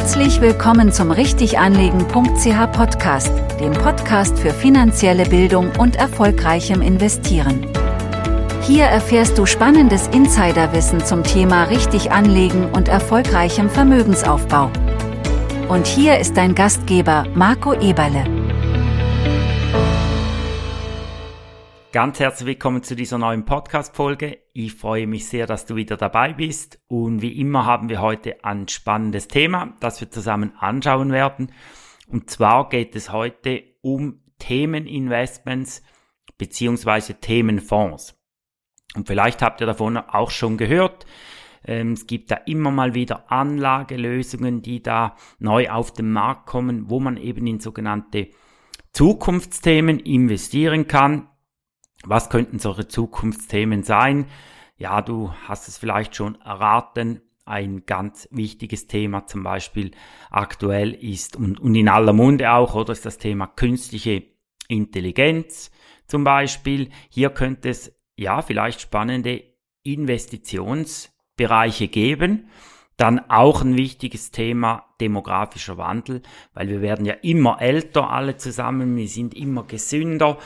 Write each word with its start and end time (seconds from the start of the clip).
Herzlich 0.00 0.40
willkommen 0.40 0.90
zum 0.90 1.10
Richtiganlegen.ch 1.10 2.72
Podcast, 2.72 3.30
dem 3.60 3.72
Podcast 3.72 4.38
für 4.38 4.48
finanzielle 4.50 5.26
Bildung 5.26 5.70
und 5.78 5.94
erfolgreichem 5.94 6.80
Investieren. 6.80 7.66
Hier 8.62 8.84
erfährst 8.84 9.36
du 9.36 9.44
spannendes 9.44 10.08
Insiderwissen 10.08 11.04
zum 11.04 11.22
Thema 11.22 11.64
richtig 11.64 12.12
anlegen 12.12 12.70
und 12.72 12.88
erfolgreichem 12.88 13.68
Vermögensaufbau. 13.68 14.70
Und 15.68 15.86
hier 15.86 16.18
ist 16.18 16.34
dein 16.34 16.54
Gastgeber 16.54 17.26
Marco 17.34 17.74
Eberle. 17.74 18.39
Ganz 21.92 22.20
herzlich 22.20 22.46
willkommen 22.46 22.84
zu 22.84 22.94
dieser 22.94 23.18
neuen 23.18 23.44
Podcast-Folge. 23.44 24.38
Ich 24.52 24.74
freue 24.74 25.08
mich 25.08 25.28
sehr, 25.28 25.48
dass 25.48 25.66
du 25.66 25.74
wieder 25.74 25.96
dabei 25.96 26.32
bist. 26.32 26.80
Und 26.86 27.20
wie 27.20 27.40
immer 27.40 27.66
haben 27.66 27.88
wir 27.88 28.00
heute 28.00 28.44
ein 28.44 28.68
spannendes 28.68 29.26
Thema, 29.26 29.74
das 29.80 30.00
wir 30.00 30.08
zusammen 30.08 30.52
anschauen 30.56 31.10
werden. 31.10 31.50
Und 32.06 32.30
zwar 32.30 32.68
geht 32.68 32.94
es 32.94 33.10
heute 33.10 33.64
um 33.82 34.22
Themeninvestments 34.38 35.82
beziehungsweise 36.38 37.14
Themenfonds. 37.14 38.16
Und 38.94 39.08
vielleicht 39.08 39.42
habt 39.42 39.60
ihr 39.60 39.66
davon 39.66 39.96
auch 39.96 40.30
schon 40.30 40.58
gehört. 40.58 41.06
Ähm, 41.64 41.94
es 41.94 42.06
gibt 42.06 42.30
da 42.30 42.36
immer 42.36 42.70
mal 42.70 42.94
wieder 42.94 43.32
Anlagelösungen, 43.32 44.62
die 44.62 44.80
da 44.80 45.16
neu 45.40 45.68
auf 45.70 45.92
den 45.92 46.12
Markt 46.12 46.46
kommen, 46.46 46.88
wo 46.88 47.00
man 47.00 47.16
eben 47.16 47.48
in 47.48 47.58
sogenannte 47.58 48.28
Zukunftsthemen 48.92 49.98
investieren 49.98 50.86
kann 50.86 51.29
was 52.04 52.30
könnten 52.30 52.58
solche 52.58 52.88
Zukunftsthemen 52.88 53.82
sein? 53.82 54.26
Ja, 54.76 55.02
du 55.02 55.32
hast 55.46 55.68
es 55.68 55.78
vielleicht 55.78 56.16
schon 56.16 56.40
erraten. 56.40 57.20
Ein 57.44 57.84
ganz 57.84 58.28
wichtiges 58.30 58.86
Thema 58.86 59.26
zum 59.26 59.42
Beispiel 59.42 59.90
aktuell 60.30 60.94
ist 60.94 61.36
und, 61.36 61.60
und 61.60 61.74
in 61.74 61.88
aller 61.88 62.12
Munde 62.12 62.52
auch, 62.52 62.74
oder 62.74 62.92
ist 62.92 63.06
das 63.06 63.18
Thema 63.18 63.46
künstliche 63.46 64.24
Intelligenz 64.68 65.70
zum 66.06 66.24
Beispiel. 66.24 66.90
Hier 67.08 67.30
könnte 67.30 67.68
es 67.68 67.92
ja 68.16 68.42
vielleicht 68.42 68.80
spannende 68.80 69.42
Investitionsbereiche 69.82 71.88
geben. 71.88 72.48
Dann 72.96 73.30
auch 73.30 73.62
ein 73.62 73.76
wichtiges 73.76 74.30
Thema 74.30 74.86
demografischer 75.00 75.78
Wandel, 75.78 76.22
weil 76.52 76.68
wir 76.68 76.82
werden 76.82 77.06
ja 77.06 77.14
immer 77.14 77.60
älter 77.60 78.10
alle 78.10 78.36
zusammen, 78.36 78.96
wir 78.96 79.08
sind 79.08 79.34
immer 79.34 79.64
gesünder 79.64 80.38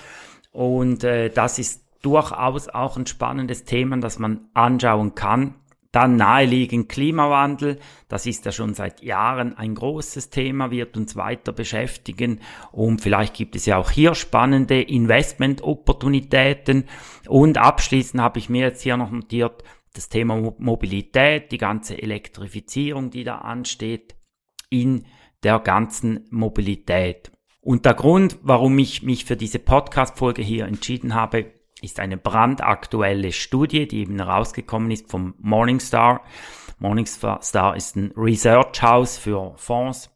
und 0.55 1.03
äh, 1.03 1.31
das 1.31 1.59
ist 1.59 1.85
durchaus 2.03 2.69
auch 2.69 2.97
ein 2.97 3.07
spannendes 3.07 3.65
Thema, 3.65 3.97
das 3.97 4.21
man 4.21 4.49
anschauen 4.55 5.17
kann. 5.17 5.57
Dann 5.91 6.17
naheliegend 6.17 6.89
Klimawandel, 6.89 7.81
das 8.09 8.27
ist 8.27 8.45
ja 8.45 8.53
schon 8.53 8.75
seit 8.75 9.03
Jahren 9.03 9.59
ein 9.59 9.75
großes 9.75 10.31
Thema, 10.31 10.71
wird 10.71 10.97
uns 10.97 11.17
weiter 11.17 11.53
beschäftigen 11.53 12.41
und 12.71 13.01
vielleicht 13.01 13.35
gibt 13.35 13.57
es 13.57 13.67
ja 13.67 13.79
auch 13.79 13.91
hier 13.91 14.15
spannende 14.15 14.81
Investment-Opportunitäten. 14.81 16.85
Und 17.27 17.59
abschließend 17.59 18.23
habe 18.23 18.39
ich 18.39 18.49
mir 18.49 18.67
jetzt 18.67 18.83
hier 18.83 18.97
noch 18.97 19.11
notiert, 19.11 19.65
das 19.93 20.09
Thema 20.09 20.55
Mobilität, 20.59 21.51
die 21.51 21.59
ganze 21.59 22.01
Elektrifizierung, 22.01 23.11
die 23.11 23.25
da 23.25 23.39
ansteht 23.39 24.15
in 24.71 25.07
der 25.43 25.59
ganzen 25.59 26.29
Mobilität. 26.31 27.34
Und 27.65 27.87
der 27.87 27.95
Grund, 27.95 28.39
warum 28.43 28.79
ich 28.79 29.03
mich 29.03 29.25
für 29.25 29.37
diese 29.37 29.59
Podcast-Folge 29.59 30.43
hier 30.43 30.67
entschieden 30.67 31.15
habe, 31.15 31.51
ist 31.81 31.99
eine 31.99 32.19
brandaktuelle 32.19 33.33
Studie, 33.33 33.89
die 33.89 34.01
eben 34.01 34.21
rausgekommen 34.21 34.91
ist 34.91 35.11
vom 35.11 35.35
Morningstar. 35.39 36.23
Morningstar 36.79 37.75
ist 37.75 37.97
ein 37.97 38.13
Research 38.19 38.83
House 38.83 39.17
für 39.17 39.55
Fonds. 39.57 40.11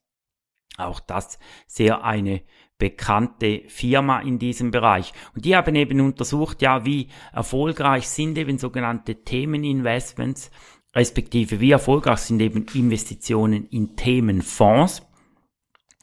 Auch 0.76 1.00
das 1.00 1.38
sehr 1.66 2.04
eine 2.04 2.42
bekannte 2.76 3.62
Firma 3.68 4.20
in 4.20 4.38
diesem 4.38 4.70
Bereich. 4.70 5.14
Und 5.34 5.46
die 5.46 5.56
haben 5.56 5.74
eben 5.74 6.02
untersucht, 6.02 6.60
ja, 6.60 6.84
wie 6.84 7.08
erfolgreich 7.32 8.08
sind 8.08 8.36
eben 8.36 8.58
sogenannte 8.58 9.24
Themeninvestments, 9.24 10.50
respektive 10.94 11.60
wie 11.60 11.70
erfolgreich 11.70 12.18
sind 12.18 12.40
eben 12.40 12.66
Investitionen 12.74 13.66
in 13.68 13.96
Themenfonds. 13.96 15.07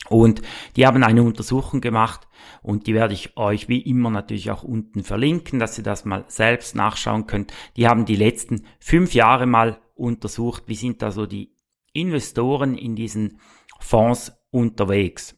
Und 0.10 0.42
die 0.76 0.86
haben 0.86 1.04
eine 1.04 1.24
Untersuchung 1.24 1.82
gemacht 1.82 2.28
und 2.62 2.86
die 2.86 2.94
werde 2.94 3.14
ich 3.14 3.38
euch 3.38 3.68
wie 3.70 3.80
immer 3.80 4.12
natürlich 4.12 4.52
auch 4.52 4.64
unten 4.64 5.04
verlinken, 5.04 5.58
dass 5.60 5.78
ihr 5.78 5.84
das 5.84 6.06
mal 6.06 6.26
selbst 6.28 6.76
nachschauen 6.76 7.26
könnt. 7.26 7.54
Die 7.76 7.88
haben 7.88 8.06
die 8.06 8.16
letzten 8.16 8.66
fünf 8.80 9.14
Jahre 9.14 9.48
mal 9.48 9.80
untersucht, 9.96 10.64
wie 10.68 10.76
sind 10.76 11.02
da 11.02 11.12
so 11.12 11.26
die 11.26 11.56
Investoren 11.94 12.78
in 12.78 12.96
diesen 12.96 13.40
Fonds 13.80 14.34
unterwegs. 14.52 15.38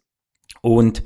Und 0.61 1.03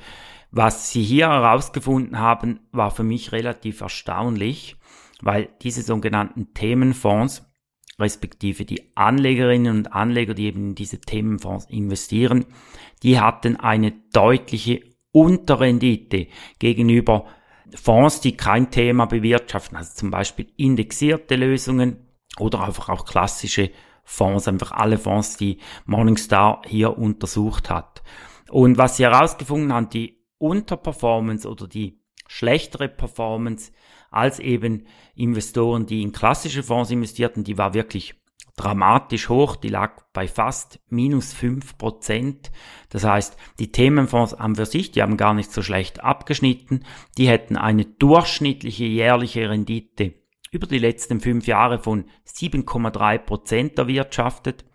was 0.49 0.91
sie 0.91 1.03
hier 1.03 1.29
herausgefunden 1.29 2.19
haben, 2.19 2.61
war 2.71 2.91
für 2.91 3.03
mich 3.03 3.31
relativ 3.31 3.81
erstaunlich, 3.81 4.75
weil 5.21 5.49
diese 5.61 5.81
sogenannten 5.81 6.53
Themenfonds 6.53 7.50
respektive 7.99 8.65
die 8.65 8.95
Anlegerinnen 8.95 9.77
und 9.77 9.93
Anleger, 9.93 10.33
die 10.33 10.45
eben 10.45 10.69
in 10.69 10.75
diese 10.75 10.99
Themenfonds 10.99 11.65
investieren, 11.69 12.45
die 13.03 13.19
hatten 13.19 13.57
eine 13.57 13.93
deutliche 14.13 14.81
Unterrendite 15.11 16.27
gegenüber 16.59 17.25
Fonds, 17.75 18.21
die 18.21 18.35
kein 18.35 18.71
Thema 18.71 19.05
bewirtschaften, 19.05 19.77
also 19.77 19.93
zum 19.93 20.11
Beispiel 20.11 20.47
indexierte 20.57 21.35
Lösungen 21.35 22.07
oder 22.39 22.63
einfach 22.63 22.89
auch 22.89 23.05
klassische 23.05 23.71
Fonds, 24.03 24.47
einfach 24.47 24.71
alle 24.71 24.97
Fonds, 24.97 25.37
die 25.37 25.59
Morningstar 25.85 26.61
hier 26.65 26.97
untersucht 26.97 27.69
hat. 27.69 28.01
Und 28.49 28.77
was 28.77 28.97
sie 28.97 29.03
herausgefunden 29.03 29.71
haben, 29.71 29.89
die 29.89 30.25
Unterperformance 30.37 31.47
oder 31.47 31.67
die 31.67 32.01
schlechtere 32.27 32.89
Performance 32.89 33.71
als 34.11 34.39
eben 34.39 34.85
Investoren, 35.15 35.87
die 35.87 36.03
in 36.03 36.11
klassische 36.11 36.61
Fonds 36.61 36.91
investierten, 36.91 37.43
die 37.43 37.57
war 37.57 37.73
wirklich 37.73 38.15
dramatisch 38.55 39.29
hoch, 39.29 39.55
die 39.55 39.69
lag 39.69 40.03
bei 40.13 40.27
fast 40.27 40.79
minus 40.89 41.33
fünf 41.33 41.77
Prozent. 41.77 42.51
Das 42.89 43.03
heißt, 43.03 43.37
die 43.59 43.71
Themenfonds 43.71 44.33
an 44.33 44.55
für 44.55 44.65
sich, 44.65 44.91
die 44.91 45.01
haben 45.01 45.17
gar 45.17 45.33
nicht 45.33 45.51
so 45.51 45.61
schlecht 45.61 46.03
abgeschnitten, 46.03 46.85
die 47.17 47.27
hätten 47.27 47.57
eine 47.57 47.85
durchschnittliche 47.85 48.85
jährliche 48.85 49.49
Rendite 49.49 50.13
über 50.51 50.67
die 50.67 50.79
letzten 50.79 51.21
fünf 51.21 51.47
Jahre 51.47 51.79
von 51.79 52.05
7,3 52.27 53.17
Prozent 53.19 53.79
erwirtschaftet. 53.79 54.65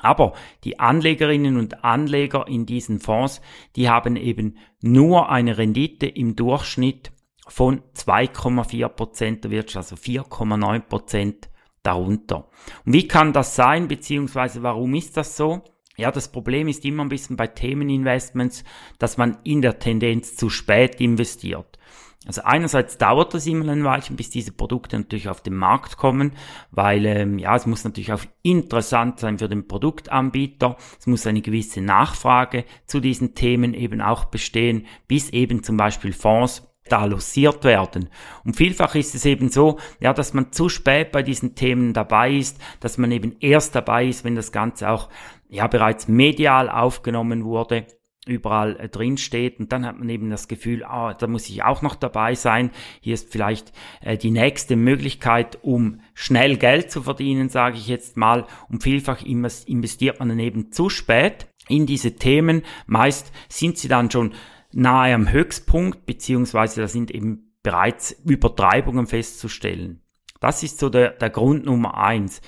Aber 0.00 0.32
die 0.64 0.80
Anlegerinnen 0.80 1.56
und 1.56 1.84
Anleger 1.84 2.48
in 2.48 2.66
diesen 2.66 2.98
Fonds, 2.98 3.40
die 3.76 3.88
haben 3.88 4.16
eben 4.16 4.56
nur 4.80 5.30
eine 5.30 5.56
Rendite 5.56 6.06
im 6.06 6.34
Durchschnitt 6.34 7.12
von 7.48 7.82
2,4 7.94 8.88
Prozent 8.88 9.44
der 9.44 9.50
Wirtschaft, 9.50 9.92
also 9.92 9.96
4,9 9.96 10.80
Prozent 10.80 11.48
darunter. 11.82 12.48
Und 12.84 12.92
wie 12.92 13.06
kann 13.06 13.32
das 13.32 13.54
sein, 13.54 13.88
beziehungsweise 13.88 14.62
warum 14.62 14.94
ist 14.94 15.16
das 15.16 15.36
so? 15.36 15.62
Ja, 15.96 16.10
das 16.10 16.32
Problem 16.32 16.66
ist 16.66 16.84
immer 16.84 17.04
ein 17.04 17.08
bisschen 17.08 17.36
bei 17.36 17.46
Themeninvestments, 17.46 18.64
dass 18.98 19.16
man 19.16 19.38
in 19.44 19.62
der 19.62 19.78
Tendenz 19.78 20.34
zu 20.34 20.50
spät 20.50 21.00
investiert. 21.00 21.78
Also 22.26 22.42
einerseits 22.42 22.96
dauert 22.96 23.34
es 23.34 23.46
immer 23.46 23.70
ein 23.70 23.84
Weilchen, 23.84 24.16
bis 24.16 24.30
diese 24.30 24.50
Produkte 24.50 24.98
natürlich 24.98 25.28
auf 25.28 25.42
den 25.42 25.54
Markt 25.54 25.98
kommen, 25.98 26.32
weil 26.70 27.04
ähm, 27.04 27.38
ja, 27.38 27.54
es 27.54 27.66
muss 27.66 27.84
natürlich 27.84 28.14
auch 28.14 28.24
interessant 28.42 29.20
sein 29.20 29.38
für 29.38 29.48
den 29.48 29.68
Produktanbieter. 29.68 30.76
Es 30.98 31.06
muss 31.06 31.26
eine 31.26 31.42
gewisse 31.42 31.82
Nachfrage 31.82 32.64
zu 32.86 33.00
diesen 33.00 33.34
Themen 33.34 33.74
eben 33.74 34.00
auch 34.00 34.24
bestehen, 34.24 34.86
bis 35.06 35.30
eben 35.30 35.62
zum 35.62 35.76
Beispiel 35.76 36.14
Fonds 36.14 36.62
da 36.88 37.04
losiert 37.04 37.64
werden. 37.64 38.10
Und 38.44 38.56
vielfach 38.56 38.94
ist 38.94 39.14
es 39.14 39.24
eben 39.24 39.48
so, 39.48 39.78
ja, 40.00 40.12
dass 40.12 40.34
man 40.34 40.52
zu 40.52 40.68
spät 40.68 41.12
bei 41.12 41.22
diesen 41.22 41.54
Themen 41.54 41.92
dabei 41.92 42.32
ist, 42.32 42.60
dass 42.80 42.98
man 42.98 43.10
eben 43.10 43.36
erst 43.40 43.74
dabei 43.74 44.06
ist, 44.06 44.24
wenn 44.24 44.34
das 44.34 44.52
Ganze 44.52 44.90
auch 44.90 45.08
ja 45.48 45.66
bereits 45.66 46.08
medial 46.08 46.68
aufgenommen 46.68 47.44
wurde 47.44 47.86
überall 48.26 48.76
äh, 48.80 48.88
drin 48.88 49.16
steht 49.16 49.60
und 49.60 49.72
dann 49.72 49.86
hat 49.86 49.98
man 49.98 50.08
eben 50.08 50.30
das 50.30 50.48
Gefühl, 50.48 50.84
ah, 50.84 51.14
da 51.14 51.26
muss 51.26 51.48
ich 51.48 51.62
auch 51.62 51.82
noch 51.82 51.94
dabei 51.94 52.34
sein. 52.34 52.70
Hier 53.00 53.14
ist 53.14 53.30
vielleicht 53.30 53.72
äh, 54.00 54.16
die 54.16 54.30
nächste 54.30 54.76
Möglichkeit, 54.76 55.58
um 55.62 56.00
schnell 56.14 56.56
Geld 56.56 56.90
zu 56.90 57.02
verdienen, 57.02 57.48
sage 57.48 57.76
ich 57.76 57.88
jetzt 57.88 58.16
mal. 58.16 58.46
Und 58.68 58.82
vielfach 58.82 59.22
investiert 59.22 60.18
man 60.18 60.28
dann 60.28 60.38
eben 60.38 60.72
zu 60.72 60.88
spät 60.88 61.46
in 61.68 61.86
diese 61.86 62.16
Themen. 62.16 62.62
Meist 62.86 63.32
sind 63.48 63.78
sie 63.78 63.88
dann 63.88 64.10
schon 64.10 64.32
nahe 64.74 65.14
am 65.14 65.30
Höchstpunkt, 65.30 66.06
beziehungsweise 66.06 66.80
da 66.80 66.88
sind 66.88 67.10
eben 67.10 67.56
bereits 67.62 68.12
Übertreibungen 68.24 69.06
festzustellen. 69.06 70.02
Das 70.40 70.62
ist 70.62 70.78
so 70.78 70.90
der, 70.90 71.10
der 71.10 71.30
Grund 71.30 71.64
Nummer 71.64 71.96
eins. 71.96 72.40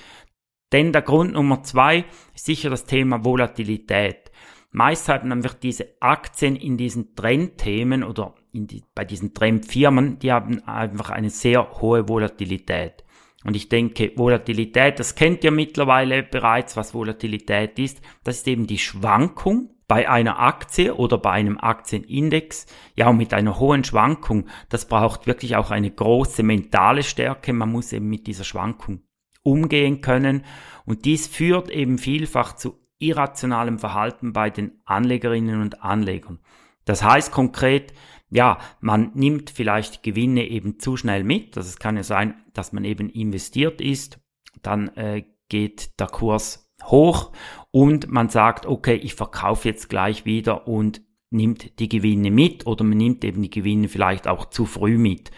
Denn 0.71 0.91
der 0.91 1.01
Grund 1.01 1.33
Nummer 1.33 1.63
zwei 1.63 2.05
ist 2.35 2.45
sicher 2.45 2.69
das 2.69 2.85
Thema 2.85 3.23
Volatilität. 3.23 4.31
Meist 4.71 5.09
haben 5.09 5.31
einfach 5.31 5.53
diese 5.53 5.87
Aktien 6.01 6.55
in 6.55 6.77
diesen 6.77 7.15
Trendthemen 7.15 8.03
oder 8.03 8.35
die, 8.53 8.83
bei 8.93 9.05
diesen 9.05 9.33
Trendfirmen, 9.33 10.19
die 10.19 10.31
haben 10.31 10.63
einfach 10.67 11.09
eine 11.09 11.29
sehr 11.29 11.81
hohe 11.81 12.07
Volatilität. 12.07 13.03
Und 13.43 13.55
ich 13.55 13.69
denke, 13.69 14.11
Volatilität, 14.15 14.99
das 14.99 15.15
kennt 15.15 15.43
ihr 15.43 15.51
mittlerweile 15.51 16.23
bereits, 16.23 16.75
was 16.75 16.93
Volatilität 16.93 17.79
ist. 17.79 18.01
Das 18.23 18.37
ist 18.37 18.47
eben 18.47 18.67
die 18.67 18.79
Schwankung 18.79 19.69
bei 19.87 20.09
einer 20.09 20.39
Aktie 20.39 20.93
oder 20.93 21.17
bei 21.17 21.31
einem 21.31 21.57
Aktienindex, 21.57 22.65
ja, 22.95 23.11
mit 23.13 23.33
einer 23.33 23.59
hohen 23.59 23.83
Schwankung, 23.83 24.47
das 24.69 24.87
braucht 24.87 25.27
wirklich 25.27 25.55
auch 25.55 25.71
eine 25.71 25.89
große 25.89 26.43
mentale 26.43 27.03
Stärke. 27.03 27.53
Man 27.53 27.71
muss 27.71 27.93
eben 27.93 28.09
mit 28.09 28.27
dieser 28.27 28.43
Schwankung 28.43 29.01
umgehen 29.43 30.01
können. 30.01 30.43
Und 30.85 31.05
dies 31.05 31.27
führt 31.27 31.69
eben 31.69 31.97
vielfach 31.97 32.53
zu 32.53 32.79
irrationalem 32.99 33.79
Verhalten 33.79 34.33
bei 34.33 34.49
den 34.49 34.81
Anlegerinnen 34.85 35.61
und 35.61 35.83
Anlegern. 35.83 36.39
Das 36.83 37.03
heißt 37.03 37.31
konkret, 37.31 37.93
ja, 38.29 38.57
man 38.81 39.11
nimmt 39.13 39.49
vielleicht 39.49 40.03
Gewinne 40.03 40.47
eben 40.47 40.79
zu 40.79 40.97
schnell 40.97 41.23
mit. 41.23 41.55
Also 41.55 41.69
es 41.69 41.79
kann 41.79 41.95
ja 41.95 42.03
sein, 42.03 42.35
dass 42.53 42.73
man 42.73 42.83
eben 42.83 43.09
investiert 43.09 43.79
ist, 43.79 44.19
dann 44.61 44.89
äh, 44.97 45.23
geht 45.47 45.97
der 45.99 46.07
Kurs 46.07 46.73
hoch 46.83 47.31
und 47.77 48.11
man 48.11 48.27
sagt, 48.27 48.65
okay, 48.65 48.95
ich 48.95 49.13
verkaufe 49.13 49.69
jetzt 49.69 49.87
gleich 49.87 50.25
wieder 50.25 50.67
und 50.67 50.99
nimmt 51.29 51.77
die 51.77 51.87
Gewinne 51.87 52.31
mit 52.31 52.65
oder 52.65 52.83
man 52.83 52.97
nimmt 52.97 53.23
eben 53.23 53.43
die 53.43 53.51
Gewinne 53.51 53.87
vielleicht 53.87 54.27
auch 54.27 54.45
zu 54.45 54.65
früh 54.65 54.97
mit. 54.97 55.29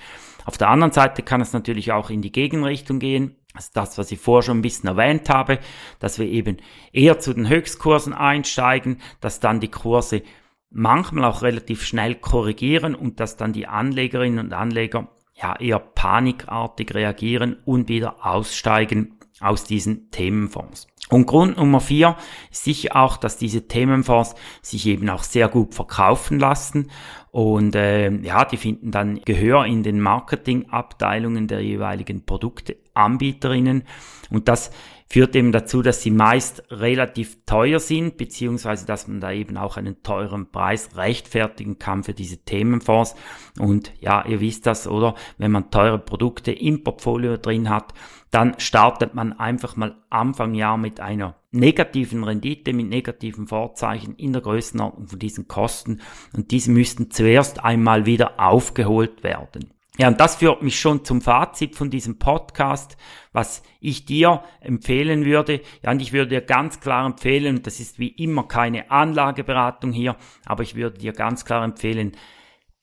Auf 0.46 0.58
der 0.58 0.70
anderen 0.70 0.94
Seite 0.94 1.22
kann 1.22 1.42
es 1.42 1.52
natürlich 1.52 1.92
auch 1.92 2.10
in 2.10 2.22
die 2.22 2.32
Gegenrichtung 2.32 3.00
gehen. 3.00 3.36
Also 3.54 3.72
das, 3.74 3.98
was 3.98 4.14
ich 4.14 4.20
vorher 4.20 4.44
schon 4.44 4.60
ein 4.60 4.62
bisschen 4.62 4.88
erwähnt 4.88 5.28
habe, 5.28 5.60
dass 6.00 6.18
wir 6.18 6.28
eben 6.28 6.60
eher 6.94 7.20
zu 7.20 7.34
den 7.34 7.50
Höchstkursen 7.50 8.14
einsteigen, 8.14 9.02
dass 9.20 9.42
dann 9.42 9.60
die 9.60 9.68
Kurse 9.68 10.22
manchmal 10.70 11.26
auch 11.26 11.42
relativ 11.42 11.84
schnell 11.84 12.16
korrigieren 12.16 12.96
und 12.96 13.20
dass 13.20 13.36
dann 13.36 13.52
die 13.52 13.68
Anlegerinnen 13.68 14.40
und 14.40 14.54
Anleger 14.54 15.10
ja 15.34 15.58
eher 15.60 15.80
panikartig 15.80 16.96
reagieren 16.96 17.58
und 17.66 17.90
wieder 17.90 18.26
aussteigen 18.26 19.20
aus 19.42 19.66
diesen 19.66 20.10
Themenfonds. 20.12 20.88
Und 21.12 21.26
Grund 21.26 21.58
Nummer 21.58 21.80
vier 21.80 22.16
ist 22.52 22.64
sicher 22.64 22.96
auch, 22.96 23.18
dass 23.18 23.38
diese 23.38 23.68
Themenfonds 23.68 24.36
sich 24.62 24.86
eben 24.86 25.10
auch 25.10 25.24
sehr 25.24 25.50
gut 25.50 25.74
verkaufen 25.74 26.40
lassen 26.40 26.92
und 27.32 27.76
äh, 27.76 28.12
ja, 28.12 28.46
die 28.46 28.58
finden 28.58 28.92
dann 28.92 29.22
Gehör 29.26 29.66
in 29.66 29.84
den 29.84 30.00
Marketingabteilungen 30.02 31.48
der 31.48 31.62
jeweiligen 31.62 32.26
Produkteanbieterinnen 32.26 33.84
und 34.30 34.48
das 34.48 34.72
führt 35.12 35.36
eben 35.36 35.52
dazu, 35.52 35.82
dass 35.82 36.04
sie 36.04 36.12
meist 36.12 36.64
relativ 36.70 37.44
teuer 37.46 37.80
sind, 37.80 38.18
beziehungsweise 38.18 38.86
dass 38.86 39.08
man 39.08 39.20
da 39.20 39.32
eben 39.32 39.58
auch 39.58 39.76
einen 39.76 40.04
teuren 40.04 40.52
Preis 40.52 40.96
rechtfertigen 40.96 41.80
kann 41.80 42.04
für 42.04 42.14
diese 42.14 42.38
Themenfonds. 42.38 43.16
Und 43.58 43.92
ja, 44.00 44.24
ihr 44.28 44.40
wisst 44.40 44.68
das, 44.68 44.88
oder? 44.88 45.16
Wenn 45.40 45.52
man 45.52 45.72
teure 45.72 45.98
Produkte 45.98 46.52
im 46.52 46.84
Portfolio 46.84 47.38
drin 47.38 47.70
hat, 47.70 47.96
dann 48.32 48.60
startet 48.60 49.16
man 49.16 49.34
einfach 49.34 49.76
mal 49.76 49.96
Anfang 50.10 50.54
Jahr 50.54 50.78
mit 50.78 51.00
einer 51.00 51.36
negativen 51.52 52.24
Rendite, 52.24 52.74
mit 52.74 52.90
negativen 52.90 53.48
Vorzeichen 53.48 54.16
in 54.16 54.34
der 54.34 54.42
Größenordnung 54.42 55.08
von 55.08 55.20
diesen 55.20 55.48
Kosten. 55.48 56.02
Und 56.36 56.52
diese 56.52 56.72
müssten 56.72 57.10
zuerst 57.10 57.64
einmal 57.64 58.06
wieder 58.06 58.40
aufgeholt 58.40 59.24
werden. 59.24 59.74
Ja, 59.98 60.08
und 60.08 60.20
das 60.22 60.38
führt 60.38 60.62
mich 60.62 60.80
schon 60.80 61.04
zum 61.04 61.20
Fazit 61.20 61.76
von 61.76 61.90
diesem 61.90 62.20
Podcast, 62.20 62.96
was 63.34 63.62
ich 63.82 64.06
dir 64.06 64.44
empfehlen 64.62 65.26
würde. 65.26 65.60
Ja, 65.84 65.92
und 65.92 66.02
ich 66.02 66.14
würde 66.14 66.30
dir 66.30 66.42
ganz 66.42 66.80
klar 66.80 67.06
empfehlen, 67.06 67.64
das 67.64 67.82
ist 67.82 68.00
wie 68.00 68.08
immer 68.08 68.48
keine 68.48 68.92
Anlageberatung 68.92 69.92
hier, 69.92 70.16
aber 70.46 70.64
ich 70.64 70.76
würde 70.76 71.00
dir 71.00 71.12
ganz 71.12 71.44
klar 71.44 71.66
empfehlen, 71.66 72.14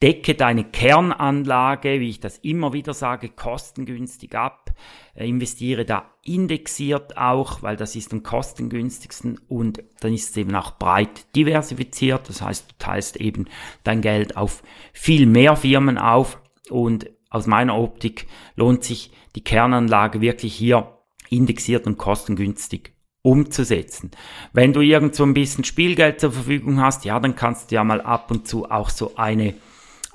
decke 0.02 0.34
deine 0.34 0.64
Kernanlage, 0.64 2.00
wie 2.00 2.10
ich 2.10 2.20
das 2.20 2.38
immer 2.38 2.72
wieder 2.72 2.92
sage, 2.92 3.30
kostengünstig 3.30 4.34
ab, 4.34 4.72
äh, 5.14 5.26
investiere 5.26 5.84
da 5.84 6.10
indexiert 6.22 7.16
auch, 7.16 7.62
weil 7.62 7.76
das 7.76 7.96
ist 7.96 8.12
am 8.12 8.22
kostengünstigsten 8.22 9.40
und 9.48 9.82
dann 10.00 10.12
ist 10.12 10.30
es 10.30 10.36
eben 10.36 10.54
auch 10.54 10.72
breit 10.78 11.34
diversifiziert, 11.34 12.28
das 12.28 12.42
heißt, 12.42 12.70
du 12.70 12.74
teilst 12.78 13.16
eben 13.16 13.46
dein 13.84 14.02
Geld 14.02 14.36
auf 14.36 14.62
viel 14.92 15.26
mehr 15.26 15.56
Firmen 15.56 15.96
auf 15.96 16.40
und 16.68 17.10
aus 17.30 17.46
meiner 17.46 17.76
Optik 17.76 18.26
lohnt 18.54 18.84
sich 18.84 19.12
die 19.34 19.44
Kernanlage 19.44 20.20
wirklich 20.20 20.54
hier 20.54 20.98
indexiert 21.30 21.86
und 21.86 21.96
kostengünstig 21.96 22.92
umzusetzen. 23.22 24.12
Wenn 24.52 24.72
du 24.72 24.80
irgendwo 24.80 25.24
ein 25.24 25.34
bisschen 25.34 25.64
Spielgeld 25.64 26.20
zur 26.20 26.32
Verfügung 26.32 26.80
hast, 26.80 27.04
ja, 27.04 27.18
dann 27.18 27.34
kannst 27.34 27.70
du 27.70 27.74
ja 27.74 27.84
mal 27.84 28.00
ab 28.00 28.30
und 28.30 28.46
zu 28.46 28.70
auch 28.70 28.88
so 28.88 29.16
eine 29.16 29.54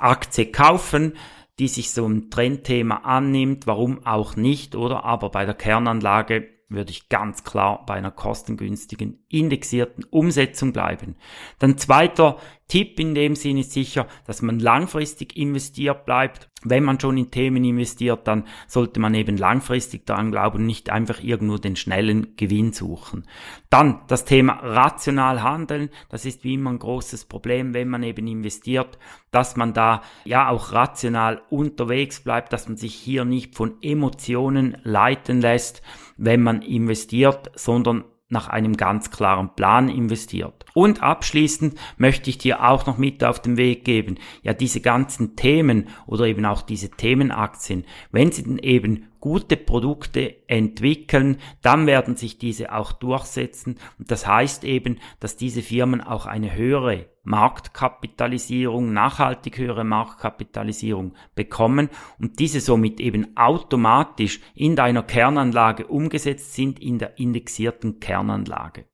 Aktie 0.01 0.51
kaufen, 0.51 1.13
die 1.59 1.67
sich 1.67 1.91
so 1.91 2.07
ein 2.07 2.29
Trendthema 2.29 2.97
annimmt, 3.03 3.67
warum 3.67 4.05
auch 4.05 4.35
nicht, 4.35 4.75
oder? 4.75 5.03
Aber 5.03 5.29
bei 5.29 5.45
der 5.45 5.53
Kernanlage 5.53 6.47
würde 6.69 6.91
ich 6.91 7.09
ganz 7.09 7.43
klar 7.43 7.85
bei 7.85 7.95
einer 7.95 8.11
kostengünstigen, 8.11 9.25
indexierten 9.27 10.05
Umsetzung 10.05 10.73
bleiben. 10.73 11.15
Dann 11.59 11.77
zweiter 11.77 12.37
Tipp 12.67 12.99
in 12.99 13.13
dem 13.13 13.35
Sinne 13.35 13.59
ist 13.59 13.73
sicher, 13.73 14.07
dass 14.25 14.41
man 14.41 14.59
langfristig 14.59 15.37
investiert 15.37 16.05
bleibt. 16.05 16.50
Wenn 16.63 16.83
man 16.83 16.99
schon 16.99 17.17
in 17.17 17.31
Themen 17.31 17.63
investiert, 17.63 18.27
dann 18.27 18.43
sollte 18.67 18.99
man 18.99 19.15
eben 19.15 19.35
langfristig 19.37 20.05
daran 20.05 20.31
glauben, 20.31 20.65
nicht 20.65 20.91
einfach 20.91 21.23
irgendwo 21.23 21.57
den 21.57 21.75
schnellen 21.75 22.35
Gewinn 22.35 22.71
suchen. 22.71 23.25
Dann 23.69 24.01
das 24.07 24.25
Thema 24.25 24.53
rational 24.61 25.41
handeln. 25.41 25.89
Das 26.09 26.25
ist 26.25 26.43
wie 26.43 26.53
immer 26.53 26.69
ein 26.69 26.79
großes 26.79 27.25
Problem, 27.25 27.73
wenn 27.73 27.87
man 27.87 28.03
eben 28.03 28.27
investiert, 28.27 28.99
dass 29.31 29.55
man 29.55 29.73
da 29.73 30.01
ja 30.23 30.49
auch 30.49 30.71
rational 30.71 31.41
unterwegs 31.49 32.19
bleibt, 32.19 32.53
dass 32.53 32.67
man 32.67 32.77
sich 32.77 32.93
hier 32.93 33.25
nicht 33.25 33.55
von 33.55 33.77
Emotionen 33.81 34.77
leiten 34.83 35.41
lässt, 35.41 35.81
wenn 36.17 36.43
man 36.43 36.61
investiert, 36.61 37.51
sondern 37.55 38.03
nach 38.31 38.47
einem 38.47 38.77
ganz 38.77 39.11
klaren 39.11 39.55
Plan 39.55 39.89
investiert. 39.89 40.65
Und 40.73 41.03
abschließend 41.03 41.77
möchte 41.97 42.29
ich 42.29 42.37
dir 42.37 42.63
auch 42.67 42.85
noch 42.85 42.97
mit 42.97 43.23
auf 43.23 43.41
den 43.41 43.57
Weg 43.57 43.85
geben, 43.85 44.15
ja 44.41 44.53
diese 44.53 44.81
ganzen 44.81 45.35
Themen 45.35 45.89
oder 46.07 46.25
eben 46.25 46.45
auch 46.45 46.61
diese 46.61 46.89
Themenaktien, 46.89 47.85
wenn 48.11 48.31
sie 48.31 48.43
denn 48.43 48.57
eben 48.57 49.10
gute 49.21 49.55
Produkte 49.55 50.47
entwickeln, 50.49 51.37
dann 51.61 51.87
werden 51.87 52.17
sich 52.17 52.37
diese 52.37 52.73
auch 52.73 52.91
durchsetzen. 52.91 53.77
Und 53.97 54.11
das 54.11 54.27
heißt 54.27 54.65
eben, 54.65 54.99
dass 55.21 55.37
diese 55.37 55.61
Firmen 55.61 56.01
auch 56.01 56.25
eine 56.25 56.53
höhere 56.53 57.05
Marktkapitalisierung, 57.23 58.91
nachhaltig 58.91 59.57
höhere 59.57 59.83
Marktkapitalisierung 59.83 61.13
bekommen 61.35 61.89
und 62.19 62.39
diese 62.39 62.59
somit 62.59 62.99
eben 62.99 63.37
automatisch 63.37 64.41
in 64.55 64.75
deiner 64.75 65.03
Kernanlage 65.03 65.87
umgesetzt 65.87 66.53
sind 66.55 66.79
in 66.79 66.97
der 66.97 67.19
indexierten 67.19 67.99
Kernanlage. 67.99 68.85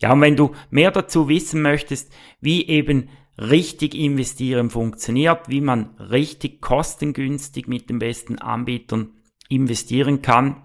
Ja, 0.00 0.12
und 0.12 0.20
wenn 0.22 0.36
du 0.36 0.52
mehr 0.70 0.90
dazu 0.90 1.28
wissen 1.28 1.60
möchtest, 1.60 2.12
wie 2.40 2.66
eben 2.66 3.10
richtig 3.36 3.94
investieren 3.94 4.70
funktioniert, 4.70 5.48
wie 5.48 5.60
man 5.60 5.96
richtig 5.98 6.60
kostengünstig 6.60 7.68
mit 7.68 7.90
den 7.90 7.98
besten 7.98 8.38
Anbietern 8.38 9.12
investieren 9.48 10.22
kann, 10.22 10.62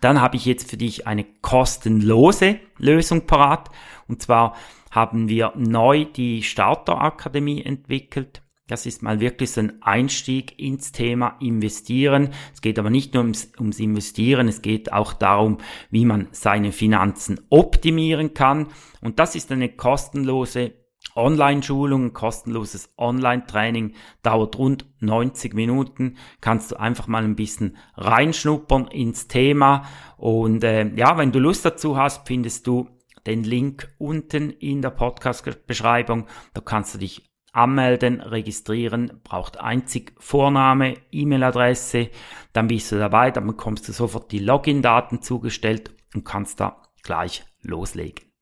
dann 0.00 0.20
habe 0.20 0.36
ich 0.36 0.44
jetzt 0.44 0.70
für 0.70 0.76
dich 0.76 1.06
eine 1.06 1.24
kostenlose 1.24 2.58
Lösung 2.78 3.26
parat. 3.26 3.70
Und 4.08 4.22
zwar 4.22 4.56
haben 4.90 5.28
wir 5.28 5.52
neu 5.56 6.04
die 6.04 6.42
Starterakademie 6.42 7.62
entwickelt. 7.62 8.42
Das 8.66 8.86
ist 8.86 9.02
mal 9.02 9.20
wirklich 9.20 9.50
so 9.50 9.60
ein 9.60 9.82
Einstieg 9.82 10.58
ins 10.58 10.90
Thema 10.90 11.36
Investieren. 11.40 12.30
Es 12.54 12.62
geht 12.62 12.78
aber 12.78 12.88
nicht 12.88 13.12
nur 13.12 13.22
ums, 13.22 13.52
ums, 13.58 13.78
Investieren, 13.78 14.48
es 14.48 14.62
geht 14.62 14.90
auch 14.90 15.12
darum, 15.12 15.58
wie 15.90 16.06
man 16.06 16.28
seine 16.30 16.72
Finanzen 16.72 17.40
optimieren 17.50 18.32
kann. 18.32 18.68
Und 19.02 19.18
das 19.18 19.34
ist 19.34 19.52
eine 19.52 19.68
kostenlose 19.68 20.72
Online-Schulung, 21.16 22.12
kostenloses 22.12 22.92
Online-Training, 22.96 23.94
dauert 24.22 24.58
rund 24.58 24.86
90 25.00 25.54
Minuten, 25.54 26.16
kannst 26.40 26.72
du 26.72 26.76
einfach 26.76 27.06
mal 27.06 27.24
ein 27.24 27.36
bisschen 27.36 27.76
reinschnuppern 27.96 28.88
ins 28.88 29.28
Thema. 29.28 29.84
Und 30.16 30.64
äh, 30.64 30.88
ja, 30.94 31.16
wenn 31.18 31.32
du 31.32 31.38
Lust 31.38 31.64
dazu 31.64 31.96
hast, 31.96 32.26
findest 32.26 32.66
du 32.66 32.88
den 33.26 33.44
Link 33.44 33.94
unten 33.98 34.50
in 34.50 34.82
der 34.82 34.90
Podcast-Beschreibung, 34.90 36.26
da 36.52 36.60
kannst 36.60 36.94
du 36.94 36.98
dich 36.98 37.24
anmelden, 37.52 38.20
registrieren, 38.20 39.20
braucht 39.22 39.60
einzig 39.60 40.12
Vorname, 40.18 40.96
E-Mail-Adresse, 41.12 42.10
dann 42.52 42.66
bist 42.66 42.90
du 42.92 42.98
dabei, 42.98 43.30
dann 43.30 43.46
bekommst 43.46 43.88
du 43.88 43.92
sofort 43.92 44.32
die 44.32 44.40
Login-Daten 44.40 45.22
zugestellt 45.22 45.94
und 46.14 46.24
kannst 46.24 46.60
da 46.60 46.82
gleich 47.02 47.44
loslegen. 47.62 48.33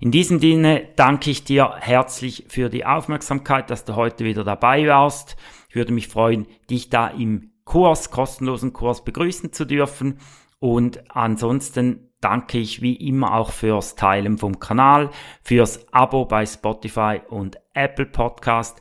In 0.00 0.10
diesem 0.10 0.38
Sinne 0.38 0.88
danke 0.96 1.30
ich 1.30 1.44
dir 1.44 1.74
herzlich 1.78 2.44
für 2.48 2.68
die 2.68 2.86
Aufmerksamkeit, 2.86 3.70
dass 3.70 3.84
du 3.84 3.96
heute 3.96 4.24
wieder 4.24 4.44
dabei 4.44 4.86
warst. 4.86 5.36
Ich 5.68 5.76
würde 5.76 5.92
mich 5.92 6.08
freuen, 6.08 6.46
dich 6.70 6.90
da 6.90 7.08
im 7.08 7.50
Kurs, 7.64 8.10
kostenlosen 8.10 8.72
Kurs 8.72 9.04
begrüßen 9.04 9.52
zu 9.52 9.64
dürfen. 9.64 10.18
Und 10.58 11.10
ansonsten 11.10 12.10
danke 12.20 12.58
ich 12.58 12.80
wie 12.80 12.94
immer 12.94 13.34
auch 13.34 13.50
fürs 13.50 13.96
Teilen 13.96 14.38
vom 14.38 14.58
Kanal, 14.58 15.10
fürs 15.42 15.92
Abo 15.92 16.24
bei 16.24 16.46
Spotify 16.46 17.20
und 17.28 17.58
Apple 17.74 18.06
Podcast. 18.06 18.80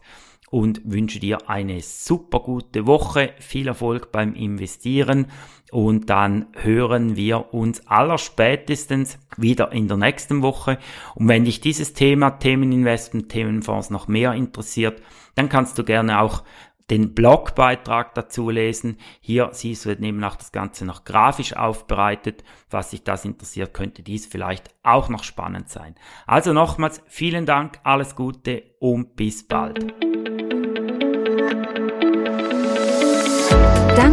Und 0.54 0.82
wünsche 0.86 1.20
dir 1.20 1.50
eine 1.50 1.82
super 1.82 2.40
gute 2.40 2.86
Woche, 2.86 3.34
viel 3.40 3.68
Erfolg 3.68 4.12
beim 4.12 4.36
Investieren 4.36 5.26
und 5.72 6.12
dann 6.12 6.46
hören 6.54 7.16
wir 7.16 7.56
uns 7.56 7.88
allerspätestens 7.88 9.18
wieder 9.36 9.72
in 9.72 9.88
der 9.88 9.98
nächsten 9.98 10.44
Woche. 10.44 10.78
Und 11.16 11.28
wenn 11.28 11.46
dich 11.46 11.60
dieses 11.60 11.94
Thema 11.94 12.30
Themeninvestment, 12.38 13.30
Themenfonds 13.30 13.90
noch 13.90 14.08
mehr 14.08 14.34
interessiert, 14.34 15.02
dann 15.34 15.50
kannst 15.50 15.80
du 15.80 15.84
gerne 15.84 16.22
auch 16.22 16.44
den 16.92 17.16
Blogbeitrag 17.16 18.14
dazu 18.14 18.52
lesen. 18.52 18.98
Hier 19.22 19.50
siehst 19.54 19.86
du 19.86 19.90
eben 19.90 20.24
auch 20.24 20.36
das 20.36 20.52
Ganze 20.52 20.86
noch 20.86 21.04
grafisch 21.04 21.56
aufbereitet. 21.56 22.44
Was 22.70 22.92
sich 22.92 23.04
das 23.04 23.26
interessiert, 23.26 23.74
könnte 23.74 24.04
dies 24.04 24.28
vielleicht 24.28 24.70
auch 24.84 25.10
noch 25.10 25.24
spannend 25.24 25.70
sein. 25.70 25.96
Also 26.28 26.54
nochmals 26.54 27.02
vielen 27.08 27.48
Dank, 27.48 27.80
alles 27.84 28.16
Gute 28.16 28.64
und 28.80 29.16
bis 29.16 29.48
bald. 29.48 30.43